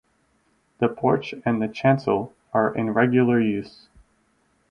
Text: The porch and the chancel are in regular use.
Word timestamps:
The 0.79 0.89
porch 0.89 1.35
and 1.45 1.61
the 1.61 1.67
chancel 1.67 2.33
are 2.53 2.73
in 2.73 2.89
regular 2.91 3.39
use. 3.39 3.87